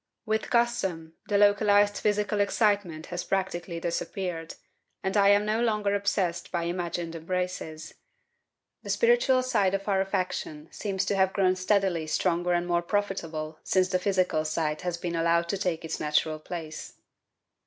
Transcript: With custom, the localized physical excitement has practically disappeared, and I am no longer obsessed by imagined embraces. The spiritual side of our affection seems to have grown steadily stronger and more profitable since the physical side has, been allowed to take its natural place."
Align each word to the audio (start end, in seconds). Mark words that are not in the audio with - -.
With 0.25 0.49
custom, 0.49 1.13
the 1.27 1.37
localized 1.37 1.95
physical 1.97 2.39
excitement 2.39 3.05
has 3.13 3.23
practically 3.23 3.79
disappeared, 3.79 4.55
and 5.03 5.15
I 5.15 5.27
am 5.27 5.45
no 5.45 5.61
longer 5.61 5.93
obsessed 5.93 6.51
by 6.51 6.63
imagined 6.63 7.13
embraces. 7.13 7.93
The 8.81 8.89
spiritual 8.89 9.43
side 9.43 9.75
of 9.75 9.87
our 9.87 10.01
affection 10.01 10.69
seems 10.71 11.05
to 11.05 11.15
have 11.15 11.33
grown 11.33 11.55
steadily 11.55 12.07
stronger 12.07 12.53
and 12.53 12.65
more 12.65 12.81
profitable 12.81 13.59
since 13.63 13.89
the 13.89 13.99
physical 13.99 14.43
side 14.43 14.81
has, 14.81 14.97
been 14.97 15.15
allowed 15.15 15.47
to 15.49 15.57
take 15.59 15.85
its 15.85 15.99
natural 15.99 16.39
place." 16.39 16.93